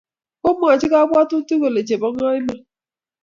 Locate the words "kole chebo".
1.61-2.07